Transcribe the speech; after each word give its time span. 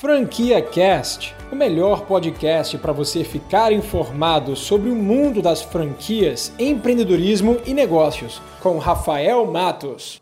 Franquia 0.00 0.62
Cast, 0.62 1.36
o 1.52 1.54
melhor 1.54 2.06
podcast 2.06 2.78
para 2.78 2.90
você 2.90 3.22
ficar 3.22 3.70
informado 3.70 4.56
sobre 4.56 4.88
o 4.88 4.96
mundo 4.96 5.42
das 5.42 5.60
franquias, 5.60 6.50
empreendedorismo 6.58 7.60
e 7.66 7.74
negócios, 7.74 8.40
com 8.62 8.78
Rafael 8.78 9.44
Matos. 9.44 10.18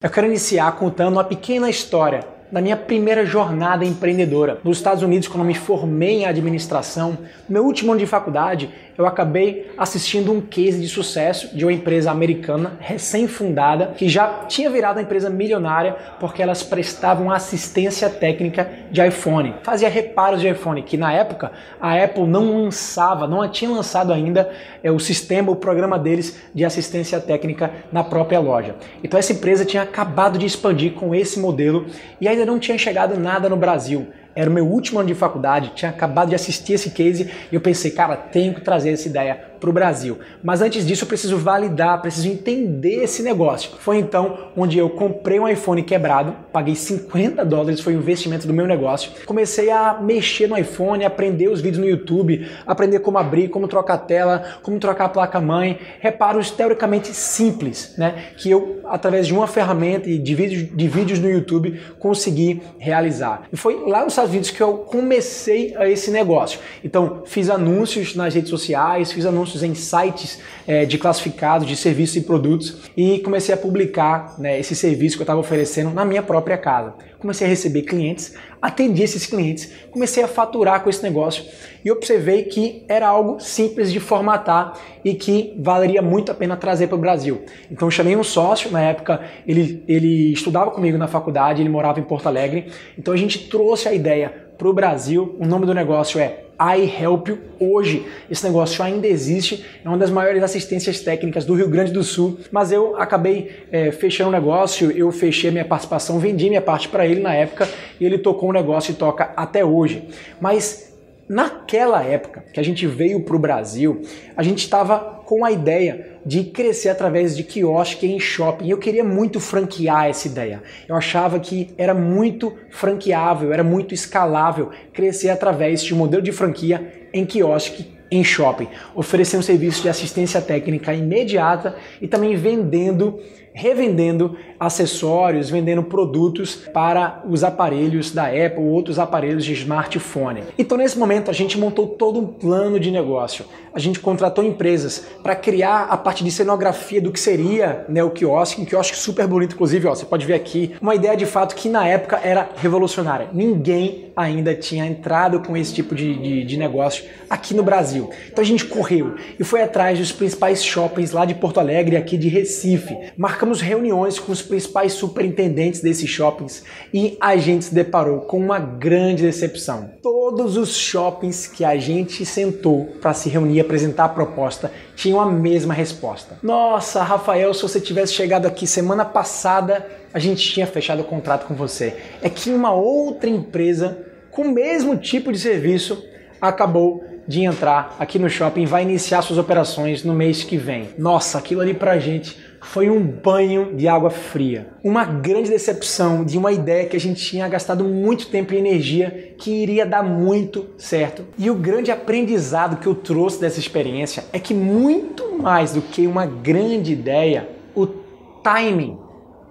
Eu 0.00 0.08
quero 0.08 0.28
iniciar 0.28 0.76
contando 0.76 1.14
uma 1.14 1.24
pequena 1.24 1.68
história 1.68 2.31
da 2.52 2.60
minha 2.60 2.76
primeira 2.76 3.24
jornada 3.24 3.82
empreendedora. 3.82 4.58
Nos 4.62 4.76
Estados 4.76 5.02
Unidos, 5.02 5.26
quando 5.26 5.40
eu 5.40 5.46
me 5.46 5.54
formei 5.54 6.18
em 6.18 6.26
administração, 6.26 7.16
no 7.48 7.54
meu 7.54 7.64
último 7.64 7.92
ano 7.92 8.00
de 8.00 8.06
faculdade, 8.06 8.68
eu 8.96 9.06
acabei 9.06 9.70
assistindo 9.78 10.30
um 10.30 10.40
case 10.40 10.78
de 10.78 10.86
sucesso 10.86 11.56
de 11.56 11.64
uma 11.64 11.72
empresa 11.72 12.10
americana 12.10 12.76
recém-fundada 12.78 13.94
que 13.96 14.06
já 14.06 14.44
tinha 14.46 14.68
virado 14.68 14.96
uma 14.96 15.02
empresa 15.02 15.30
milionária 15.30 15.96
porque 16.20 16.42
elas 16.42 16.62
prestavam 16.62 17.30
assistência 17.30 18.10
técnica 18.10 18.70
de 18.90 19.04
iPhone. 19.04 19.54
Fazia 19.62 19.88
reparos 19.88 20.42
de 20.42 20.48
iPhone, 20.48 20.82
que 20.82 20.98
na 20.98 21.12
época 21.12 21.52
a 21.80 21.96
Apple 21.96 22.26
não 22.26 22.64
lançava, 22.64 23.26
não 23.26 23.48
tinha 23.48 23.70
lançado 23.70 24.12
ainda 24.12 24.50
é, 24.82 24.90
o 24.90 24.98
sistema, 24.98 25.50
o 25.50 25.56
programa 25.56 25.98
deles 25.98 26.38
de 26.54 26.64
assistência 26.64 27.18
técnica 27.18 27.70
na 27.90 28.04
própria 28.04 28.40
loja. 28.40 28.74
Então 29.02 29.18
essa 29.18 29.32
empresa 29.32 29.64
tinha 29.64 29.82
acabado 29.82 30.38
de 30.38 30.44
expandir 30.44 30.92
com 30.92 31.14
esse 31.14 31.40
modelo 31.40 31.86
e 32.20 32.28
ainda 32.28 32.41
não 32.44 32.58
tinha 32.58 32.78
chegado 32.78 33.18
nada 33.18 33.48
no 33.48 33.56
Brasil. 33.56 34.08
Era 34.34 34.48
o 34.48 34.52
meu 34.52 34.66
último 34.66 34.98
ano 34.98 35.08
de 35.08 35.14
faculdade, 35.14 35.72
tinha 35.74 35.90
acabado 35.90 36.30
de 36.30 36.34
assistir 36.34 36.74
esse 36.74 36.90
case 36.90 37.30
e 37.50 37.54
eu 37.54 37.60
pensei, 37.60 37.90
cara, 37.90 38.16
tenho 38.16 38.54
que 38.54 38.60
trazer 38.60 38.90
essa 38.90 39.08
ideia 39.08 39.52
para 39.62 39.70
o 39.70 39.72
Brasil. 39.72 40.18
Mas 40.42 40.60
antes 40.60 40.84
disso, 40.84 41.04
eu 41.04 41.08
preciso 41.08 41.38
validar, 41.38 42.02
preciso 42.02 42.26
entender 42.26 43.04
esse 43.04 43.22
negócio. 43.22 43.70
Foi 43.78 43.96
então 43.96 44.50
onde 44.56 44.76
eu 44.76 44.90
comprei 44.90 45.38
um 45.38 45.48
iPhone 45.48 45.80
quebrado, 45.84 46.34
paguei 46.52 46.74
50 46.74 47.44
dólares, 47.44 47.78
foi 47.78 47.94
o 47.94 47.98
investimento 47.98 48.44
do 48.44 48.52
meu 48.52 48.66
negócio. 48.66 49.12
Comecei 49.24 49.70
a 49.70 50.00
mexer 50.02 50.48
no 50.48 50.58
iPhone, 50.58 51.04
aprender 51.04 51.48
os 51.48 51.60
vídeos 51.60 51.78
no 51.78 51.88
YouTube, 51.88 52.44
aprender 52.66 52.98
como 52.98 53.18
abrir, 53.18 53.48
como 53.50 53.68
trocar 53.68 53.94
a 53.94 53.98
tela, 53.98 54.42
como 54.62 54.80
trocar 54.80 55.04
a 55.04 55.08
placa-mãe. 55.08 55.78
Reparos 56.00 56.50
teoricamente 56.50 57.14
simples, 57.14 57.94
né? 57.96 58.30
Que 58.36 58.50
eu, 58.50 58.80
através 58.86 59.28
de 59.28 59.32
uma 59.32 59.46
ferramenta 59.46 60.10
e 60.10 60.18
de 60.18 60.34
vídeos, 60.34 60.76
de 60.76 60.88
vídeos 60.88 61.20
no 61.20 61.30
YouTube, 61.30 61.80
consegui 62.00 62.60
realizar. 62.78 63.42
E 63.52 63.56
foi 63.56 63.80
lá 63.86 64.02
nos 64.02 64.14
Unidos 64.30 64.50
que 64.50 64.62
eu 64.62 64.78
comecei 64.78 65.74
a 65.76 65.88
esse 65.88 66.10
negócio. 66.10 66.58
Então, 66.82 67.22
fiz 67.26 67.50
anúncios 67.50 68.14
nas 68.14 68.34
redes 68.34 68.50
sociais, 68.50 69.12
fiz 69.12 69.26
anúncios 69.26 69.42
anúncios 69.42 69.62
em 69.62 69.74
sites 69.74 70.38
é, 70.66 70.84
de 70.84 70.96
classificados 70.98 71.66
de 71.66 71.76
serviços 71.76 72.16
e 72.16 72.20
produtos 72.22 72.82
e 72.96 73.18
comecei 73.18 73.54
a 73.54 73.58
publicar 73.58 74.36
né, 74.38 74.58
esse 74.58 74.74
serviço 74.74 75.16
que 75.16 75.22
eu 75.22 75.24
estava 75.24 75.40
oferecendo 75.40 75.90
na 75.90 76.04
minha 76.04 76.22
própria 76.22 76.56
casa. 76.56 76.94
Comecei 77.22 77.46
a 77.46 77.50
receber 77.50 77.82
clientes, 77.82 78.34
atendi 78.60 79.00
esses 79.00 79.26
clientes, 79.26 79.70
comecei 79.92 80.24
a 80.24 80.28
faturar 80.28 80.82
com 80.82 80.90
esse 80.90 81.04
negócio 81.04 81.44
e 81.84 81.90
observei 81.90 82.42
que 82.42 82.84
era 82.88 83.06
algo 83.06 83.38
simples 83.38 83.92
de 83.92 84.00
formatar 84.00 84.76
e 85.04 85.14
que 85.14 85.54
valeria 85.56 86.02
muito 86.02 86.32
a 86.32 86.34
pena 86.34 86.56
trazer 86.56 86.88
para 86.88 86.96
o 86.96 86.98
Brasil. 86.98 87.42
Então 87.70 87.88
chamei 87.88 88.16
um 88.16 88.24
sócio, 88.24 88.72
na 88.72 88.80
época 88.80 89.22
ele, 89.46 89.84
ele 89.86 90.32
estudava 90.32 90.72
comigo 90.72 90.98
na 90.98 91.06
faculdade, 91.06 91.62
ele 91.62 91.68
morava 91.68 92.00
em 92.00 92.02
Porto 92.02 92.26
Alegre, 92.26 92.72
então 92.98 93.14
a 93.14 93.16
gente 93.16 93.48
trouxe 93.48 93.88
a 93.88 93.94
ideia 93.94 94.41
para 94.62 94.70
o 94.70 94.72
Brasil. 94.72 95.34
O 95.40 95.44
nome 95.44 95.66
do 95.66 95.74
negócio 95.74 96.20
é 96.20 96.44
iHelp 96.78 97.30
hoje. 97.58 98.06
Esse 98.30 98.46
negócio 98.46 98.80
ainda 98.84 99.08
existe, 99.08 99.64
é 99.84 99.88
uma 99.88 99.98
das 99.98 100.08
maiores 100.08 100.40
assistências 100.40 101.00
técnicas 101.00 101.44
do 101.44 101.54
Rio 101.54 101.68
Grande 101.68 101.90
do 101.90 102.04
Sul, 102.04 102.38
mas 102.52 102.70
eu 102.70 102.94
acabei 102.96 103.50
é, 103.72 103.90
fechando 103.90 104.28
o 104.28 104.32
negócio, 104.32 104.92
eu 104.92 105.10
fechei 105.10 105.50
minha 105.50 105.64
participação, 105.64 106.20
vendi 106.20 106.48
minha 106.48 106.62
parte 106.62 106.88
para 106.88 107.04
ele 107.04 107.20
na 107.20 107.34
época 107.34 107.68
e 107.98 108.04
ele 108.04 108.18
tocou 108.18 108.50
o 108.50 108.52
negócio 108.52 108.92
e 108.92 108.94
toca 108.94 109.32
até 109.34 109.64
hoje. 109.64 110.04
Mas 110.40 110.91
Naquela 111.28 112.02
época 112.02 112.44
que 112.52 112.58
a 112.58 112.62
gente 112.62 112.86
veio 112.86 113.22
para 113.22 113.36
o 113.36 113.38
Brasil, 113.38 114.02
a 114.36 114.42
gente 114.42 114.58
estava 114.58 115.22
com 115.24 115.44
a 115.44 115.52
ideia 115.52 116.18
de 116.26 116.44
crescer 116.44 116.88
através 116.88 117.36
de 117.36 117.42
quiosque 117.42 118.06
em 118.06 118.20
shopping. 118.20 118.68
Eu 118.68 118.78
queria 118.78 119.04
muito 119.04 119.40
franquear 119.40 120.06
essa 120.06 120.28
ideia. 120.28 120.62
Eu 120.88 120.94
achava 120.94 121.40
que 121.40 121.70
era 121.78 121.94
muito 121.94 122.54
franqueável, 122.70 123.52
era 123.52 123.64
muito 123.64 123.94
escalável 123.94 124.70
crescer 124.92 125.30
através 125.30 125.82
de 125.82 125.94
um 125.94 125.98
modelo 125.98 126.22
de 126.22 126.32
franquia 126.32 127.08
em 127.12 127.24
quiosque 127.24 128.01
em 128.12 128.22
shopping, 128.22 128.68
oferecendo 128.94 129.42
serviço 129.42 129.82
de 129.82 129.88
assistência 129.88 130.40
técnica 130.40 130.94
imediata 130.94 131.76
e 132.00 132.06
também 132.06 132.36
vendendo 132.36 133.18
revendendo 133.54 134.36
acessórios, 134.58 135.50
vendendo 135.50 135.82
produtos 135.82 136.54
para 136.54 137.22
os 137.28 137.44
aparelhos 137.44 138.10
da 138.10 138.26
Apple 138.26 138.60
ou 138.60 138.66
outros 138.66 138.98
aparelhos 138.98 139.44
de 139.44 139.52
smartphone. 139.52 140.42
Então, 140.58 140.78
nesse 140.78 140.98
momento, 140.98 141.30
a 141.30 141.34
gente 141.34 141.58
montou 141.58 141.86
todo 141.86 142.18
um 142.18 142.26
plano 142.26 142.80
de 142.80 142.90
negócio. 142.90 143.44
A 143.74 143.78
gente 143.78 144.00
contratou 144.00 144.44
empresas 144.44 145.06
para 145.22 145.34
criar 145.34 145.86
a 145.90 145.96
parte 145.96 146.24
de 146.24 146.30
cenografia 146.30 147.00
do 147.00 147.10
que 147.10 147.20
seria 147.20 147.84
né, 147.88 148.02
o 148.02 148.10
quiosque, 148.10 148.60
um 148.60 148.64
quiosque 148.64 148.96
super 148.96 149.26
bonito, 149.26 149.54
inclusive, 149.54 149.86
ó, 149.86 149.94
você 149.94 150.04
pode 150.04 150.26
ver 150.26 150.34
aqui, 150.34 150.74
uma 150.80 150.94
ideia 150.94 151.16
de 151.16 151.26
fato 151.26 151.54
que 151.54 151.68
na 151.68 151.86
época 151.86 152.20
era 152.22 152.50
revolucionária. 152.56 153.28
Ninguém 153.32 154.12
ainda 154.14 154.54
tinha 154.54 154.86
entrado 154.86 155.40
com 155.40 155.56
esse 155.56 155.74
tipo 155.74 155.94
de, 155.94 156.14
de, 156.14 156.44
de 156.44 156.56
negócio 156.56 157.04
aqui 157.28 157.54
no 157.54 157.62
Brasil. 157.62 158.01
Então 158.30 158.42
a 158.42 158.46
gente 158.46 158.64
correu 158.64 159.14
e 159.38 159.44
foi 159.44 159.62
atrás 159.62 159.98
dos 159.98 160.12
principais 160.12 160.64
shoppings 160.64 161.12
lá 161.12 161.24
de 161.24 161.34
Porto 161.34 161.60
Alegre 161.60 161.96
e 161.96 161.98
aqui 161.98 162.16
de 162.16 162.28
Recife, 162.28 162.96
marcamos 163.16 163.60
reuniões 163.60 164.18
com 164.18 164.32
os 164.32 164.42
principais 164.42 164.92
superintendentes 164.92 165.80
desses 165.80 166.08
shoppings 166.08 166.64
e 166.92 167.16
a 167.20 167.36
gente 167.36 167.66
se 167.66 167.74
deparou 167.74 168.20
com 168.20 168.38
uma 168.38 168.58
grande 168.58 169.22
decepção. 169.22 169.90
Todos 170.02 170.56
os 170.56 170.76
shoppings 170.76 171.46
que 171.46 171.64
a 171.64 171.76
gente 171.76 172.24
sentou 172.24 172.86
para 173.00 173.12
se 173.12 173.28
reunir 173.28 173.56
e 173.56 173.60
apresentar 173.60 174.04
a 174.04 174.08
proposta 174.08 174.72
tinham 174.94 175.20
a 175.20 175.26
mesma 175.26 175.74
resposta. 175.74 176.38
Nossa, 176.42 177.02
Rafael, 177.02 177.52
se 177.54 177.62
você 177.62 177.80
tivesse 177.80 178.12
chegado 178.12 178.46
aqui 178.46 178.66
semana 178.66 179.04
passada, 179.04 179.86
a 180.12 180.18
gente 180.18 180.52
tinha 180.52 180.66
fechado 180.66 181.00
o 181.00 181.04
contrato 181.04 181.46
com 181.46 181.54
você. 181.54 181.96
É 182.20 182.28
que 182.28 182.50
uma 182.50 182.72
outra 182.72 183.28
empresa 183.28 184.06
com 184.30 184.42
o 184.42 184.52
mesmo 184.52 184.96
tipo 184.96 185.32
de 185.32 185.38
serviço 185.38 186.04
acabou 186.40 187.04
de 187.26 187.44
entrar 187.44 187.96
aqui 187.98 188.18
no 188.18 188.28
shopping, 188.28 188.64
vai 188.64 188.82
iniciar 188.82 189.22
suas 189.22 189.38
operações 189.38 190.04
no 190.04 190.14
mês 190.14 190.42
que 190.42 190.56
vem. 190.56 190.88
Nossa, 190.98 191.38
aquilo 191.38 191.60
ali 191.60 191.74
pra 191.74 191.98
gente 191.98 192.36
foi 192.62 192.88
um 192.88 193.02
banho 193.02 193.74
de 193.74 193.88
água 193.88 194.10
fria. 194.10 194.68
Uma 194.84 195.04
grande 195.04 195.50
decepção 195.50 196.24
de 196.24 196.38
uma 196.38 196.52
ideia 196.52 196.86
que 196.86 196.96
a 196.96 197.00
gente 197.00 197.22
tinha 197.22 197.48
gastado 197.48 197.84
muito 197.84 198.28
tempo 198.28 198.54
e 198.54 198.56
energia 198.56 199.34
que 199.36 199.50
iria 199.50 199.84
dar 199.84 200.02
muito 200.02 200.66
certo. 200.78 201.24
E 201.36 201.50
o 201.50 201.54
grande 201.54 201.90
aprendizado 201.90 202.76
que 202.76 202.86
eu 202.86 202.94
trouxe 202.94 203.40
dessa 203.40 203.58
experiência 203.58 204.24
é 204.32 204.38
que 204.38 204.54
muito 204.54 205.38
mais 205.38 205.72
do 205.72 205.82
que 205.82 206.06
uma 206.06 206.24
grande 206.24 206.92
ideia, 206.92 207.48
o 207.74 207.86
timing 207.86 208.96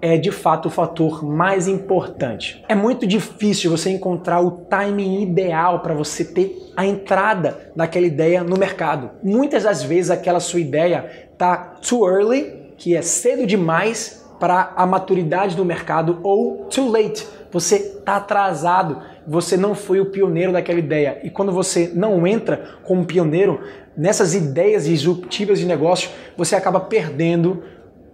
é 0.02 0.18
de 0.18 0.32
fato 0.32 0.68
o 0.68 0.72
fator 0.72 1.24
mais 1.24 1.68
importante. 1.68 2.64
É 2.68 2.76
muito 2.76 3.06
difícil 3.06 3.70
você 3.70 3.90
encontrar 3.92 4.42
o 4.42 4.52
timing 4.52 5.22
ideal 5.22 5.80
para 5.82 5.94
você 5.94 6.26
ter 6.26 6.58
a 6.76 6.86
entrada 6.86 7.72
daquela 7.76 8.06
ideia 8.06 8.44
no 8.44 8.58
mercado. 8.58 9.12
Muitas 9.24 9.64
das 9.64 9.84
vezes 9.84 10.10
aquela 10.10 10.40
sua 10.40 10.60
ideia 10.60 11.30
tá 11.38 11.56
too 11.58 12.10
early 12.10 12.74
que 12.78 12.96
é 12.96 13.02
cedo 13.02 13.46
demais 13.46 14.26
para 14.40 14.74
a 14.76 14.88
maturidade 14.88 15.56
do 15.56 15.64
mercado 15.64 16.20
ou 16.24 16.66
too 16.66 16.90
late, 16.90 17.28
você 17.52 17.76
está 17.76 18.16
atrasado, 18.16 19.00
você 19.28 19.56
não 19.56 19.76
foi 19.76 20.00
o 20.00 20.08
pioneiro 20.08 20.52
daquela 20.52 20.80
ideia. 20.80 21.20
E 21.24 21.30
quando 21.30 21.52
você 21.52 21.92
não 21.94 22.26
entra 22.26 22.80
como 22.84 23.06
pioneiro 23.06 23.60
nessas 23.96 24.34
ideias 24.34 24.86
disruptivas 24.86 25.60
de 25.60 25.66
negócio, 25.68 26.10
você 26.36 26.56
acaba 26.56 26.80
perdendo 26.80 27.62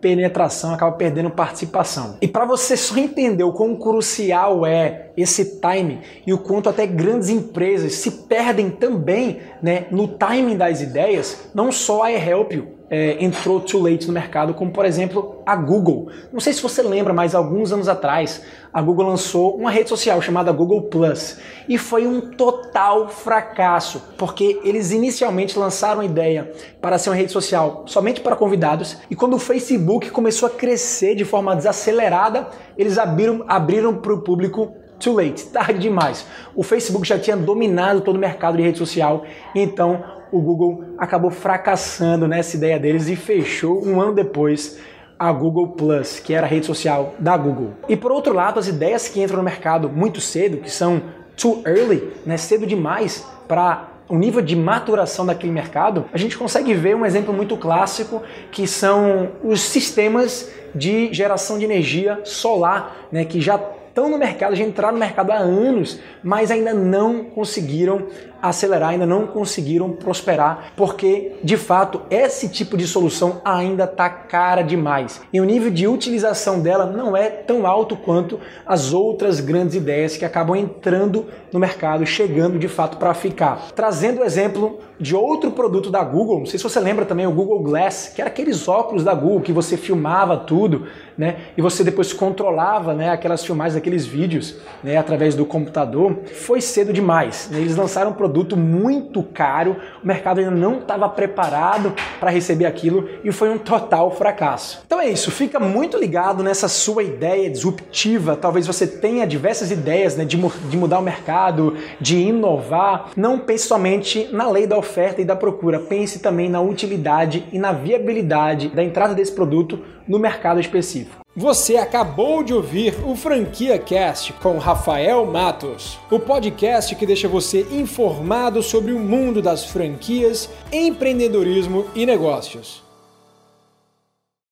penetração, 0.01 0.73
acaba 0.73 0.91
perdendo 0.95 1.29
participação. 1.29 2.17
E 2.21 2.27
para 2.27 2.45
você 2.45 2.77
só 2.77 2.97
entender 2.97 3.43
o 3.43 3.51
quão 3.51 3.75
crucial 3.75 4.65
é 4.65 5.11
esse 5.17 5.59
time 5.59 6.01
e 6.25 6.33
o 6.33 6.37
quanto 6.37 6.69
até 6.69 6.85
grandes 6.85 7.29
empresas 7.29 7.94
se 7.94 8.11
perdem 8.11 8.69
também 8.69 9.39
né, 9.61 9.88
no 9.91 10.07
timing 10.07 10.57
das 10.57 10.81
ideias, 10.81 11.49
não 11.53 11.71
só 11.71 12.03
a 12.03 12.11
eHelp, 12.11 12.76
é, 12.89 13.24
entrou 13.24 13.60
too 13.60 13.81
late 13.81 14.07
no 14.07 14.13
mercado, 14.13 14.54
como 14.54 14.72
por 14.72 14.86
exemplo 14.86 15.42
a 15.45 15.56
Google. 15.56 16.10
Não 16.31 16.39
sei 16.39 16.54
se 16.54 16.62
você 16.62 16.81
lembra, 16.81 17.13
mas 17.13 17.36
alguns 17.36 17.72
anos 17.72 17.88
atrás 17.88 18.42
a 18.74 18.81
Google 18.81 19.07
lançou 19.07 19.56
uma 19.56 19.72
rede 19.72 19.89
social 19.89 20.22
chamada 20.22 20.51
Google 20.51 20.84
Plus 20.84 21.38
e 21.68 21.78
foi 21.78 22.07
um 22.07 22.22
total 22.22 23.10
fracasso, 23.10 24.01
porque 24.18 24.60
eles 24.63 24.92
inicialmente 24.92 25.57
lançaram 25.57 26.01
a 26.01 26.06
ideia 26.06 26.51
para 26.81 26.98
ser 26.98 27.10
uma 27.10 27.16
rede 27.16 27.31
social 27.31 27.84
somente 27.88 28.22
para 28.22 28.36
convidados 28.36 28.98
e 29.10 29.16
quando 29.16 29.36
o 29.36 29.39
Facebook 29.39 30.10
começou 30.12 30.48
a 30.48 30.51
crescer 30.51 31.16
de 31.16 31.25
forma 31.25 31.56
desacelerada, 31.56 32.48
eles 32.78 32.98
abriram, 32.98 33.44
abriram 33.48 33.95
para 33.95 34.13
o 34.13 34.22
público 34.22 34.74
too 34.99 35.13
late, 35.13 35.45
tarde 35.51 35.79
demais. 35.79 36.25
O 36.55 36.63
Facebook 36.63 37.07
já 37.07 37.17
tinha 37.17 37.38
dominado 37.38 38.01
todo 38.01 38.15
o 38.15 38.19
mercado 38.19 38.57
de 38.57 38.63
rede 38.63 38.77
social, 38.77 39.25
então 39.55 40.03
o 40.31 40.41
Google 40.41 40.83
acabou 40.97 41.31
fracassando 41.31 42.27
nessa 42.27 42.57
ideia 42.57 42.79
deles 42.79 43.07
e 43.07 43.15
fechou 43.15 43.85
um 43.85 44.01
ano 44.01 44.13
depois 44.13 44.77
a 45.17 45.31
Google 45.31 45.69
Plus, 45.69 46.19
que 46.19 46.33
era 46.33 46.45
a 46.45 46.49
rede 46.49 46.65
social 46.65 47.15
da 47.17 47.35
Google. 47.35 47.73
E 47.89 47.95
por 47.95 48.11
outro 48.11 48.33
lado, 48.33 48.59
as 48.59 48.67
ideias 48.67 49.07
que 49.07 49.21
entram 49.21 49.38
no 49.38 49.44
mercado 49.44 49.89
muito 49.89 50.21
cedo, 50.21 50.57
que 50.57 50.69
são 50.69 51.01
too 51.35 51.61
early, 51.65 52.13
né, 52.25 52.38
cedo 52.38 52.67
demais 52.67 53.25
para 53.47 53.88
o 54.09 54.17
nível 54.17 54.41
de 54.41 54.55
maturação 54.55 55.25
daquele 55.25 55.51
mercado, 55.51 56.05
a 56.13 56.17
gente 56.17 56.38
consegue 56.38 56.73
ver 56.73 56.95
um 56.95 57.05
exemplo 57.05 57.33
muito 57.33 57.57
clássico 57.57 58.21
que 58.51 58.65
são 58.65 59.31
os 59.43 59.59
sistemas 59.59 60.50
de 60.73 61.11
geração 61.13 61.57
de 61.57 61.65
energia 61.65 62.21
solar, 62.23 63.07
né, 63.11 63.25
que 63.25 63.41
já 63.41 63.57
estão 63.97 64.11
no 64.11 64.17
mercado, 64.19 64.55
já 64.55 64.63
entraram 64.63 64.94
no 64.94 64.99
mercado 64.99 65.31
há 65.31 65.38
anos, 65.38 65.99
mas 66.23 66.51
ainda 66.51 66.71
não 66.71 67.23
conseguiram 67.23 68.05
acelerar, 68.39 68.89
ainda 68.89 69.05
não 69.05 69.25
conseguiram 69.25 69.91
prosperar, 69.91 70.73
porque 70.75 71.33
de 71.44 71.57
fato 71.57 72.01
esse 72.09 72.49
tipo 72.49 72.77
de 72.77 72.88
solução 72.88 73.41
ainda 73.44 73.85
está 73.85 74.09
cara 74.09 74.61
demais. 74.61 75.21
E 75.33 75.41
o 75.41 75.45
nível 75.45 75.71
de 75.71 75.88
utilização 75.88 76.59
dela 76.59 76.85
não 76.85 77.17
é 77.17 77.29
tão 77.29 77.65
alto 77.65 77.95
quanto 77.95 78.39
as 78.65 78.94
outras 78.94 79.39
grandes 79.39 79.75
ideias 79.75 80.15
que 80.15 80.25
acabam 80.25 80.55
entrando 80.55 81.25
no 81.51 81.59
mercado, 81.59 82.05
chegando 82.05 82.59
de 82.59 82.67
fato 82.67 82.97
para 82.97 83.13
ficar. 83.13 83.69
Trazendo 83.75 84.21
o 84.21 84.23
exemplo 84.23 84.79
de 85.00 85.15
outro 85.15 85.51
produto 85.51 85.89
da 85.89 86.03
Google, 86.03 86.39
não 86.39 86.45
sei 86.45 86.57
se 86.57 86.63
você 86.63 86.79
lembra 86.79 87.05
também 87.05 87.27
o 87.27 87.31
Google 87.31 87.61
Glass, 87.61 88.11
que 88.13 88.21
era 88.21 88.29
aqueles 88.29 88.67
óculos 88.67 89.03
da 89.03 89.13
Google 89.13 89.41
que 89.41 89.53
você 89.53 89.77
filmava 89.77 90.38
tudo, 90.38 90.88
né? 91.17 91.38
E 91.55 91.61
você 91.61 91.83
depois 91.83 92.13
controlava, 92.13 92.93
né, 92.93 93.09
aquelas 93.09 93.43
filmagens, 93.43 93.77
aqueles 93.88 94.06
vídeos, 94.06 94.57
né, 94.84 94.98
através 94.98 95.34
do 95.34 95.45
computador. 95.45 96.19
Foi 96.34 96.60
cedo 96.60 96.92
demais. 96.92 97.48
Né? 97.50 97.60
Eles 97.60 97.78
lançaram 97.78 98.12
um 98.12 98.13
produto 98.13 98.57
muito 98.57 99.24
caro, 99.24 99.78
o 100.04 100.07
mercado 100.07 100.39
ainda 100.39 100.51
não 100.51 100.80
estava 100.80 101.07
preparado 101.07 101.94
para 102.19 102.30
receber 102.30 102.66
aquilo 102.66 103.10
e 103.24 103.31
foi 103.31 103.50
um 103.50 103.57
total 103.57 104.12
fracasso. 104.12 104.84
Então 104.86 105.00
é 105.00 105.07
isso, 105.07 105.31
fica 105.31 105.60
muito 105.60 105.98
ligado 105.98 106.44
nessa 106.44 106.68
sua 106.68 107.01
ideia 107.01 107.50
disruptiva. 107.50 108.36
Talvez 108.36 108.68
você 108.68 108.86
tenha 108.86 109.25
diversas 109.25 109.72
ideias 109.72 110.18
né, 110.18 110.25
de, 110.25 110.38
de 110.38 110.78
mudar 110.78 111.00
o 111.00 111.04
mercado, 111.04 111.78
de 112.01 112.18
inovar. 112.18 113.12
Não 113.16 113.39
pense 113.39 113.68
somente 113.68 114.28
na 114.34 114.50
lei 114.50 114.68
da 114.68 114.78
oferta 114.78 115.22
e 115.22 115.25
da 115.25 115.36
procura, 115.36 115.80
pense 115.80 116.19
também 116.19 116.50
na 116.50 116.60
utilidade 116.60 117.45
e 117.54 117.57
na 117.57 117.72
viabilidade 117.72 118.68
da 118.69 118.84
entrada 118.84 119.16
desse 119.16 119.31
produto 119.31 119.80
no 120.07 120.19
mercado 120.19 120.60
específico. 120.60 121.26
Você 121.38 121.78
acabou 121.78 122.42
de 122.42 122.51
ouvir 122.51 122.95
o 123.06 123.16
Franquia 123.16 123.78
Cast 123.78 124.34
com 124.34 124.57
Rafael 124.57 125.24
Matos, 125.24 126.00
o 126.10 126.19
podcast 126.19 126.95
que 126.95 127.06
deixa 127.06 127.28
você 127.28 127.62
informado 127.69 128.63
sobre 128.63 128.92
o 128.92 128.98
mundo 128.98 129.39
das 129.39 129.63
franquias, 129.63 130.50
empreendedorismo 130.74 131.86
e 131.94 132.07
negócios. 132.07 132.87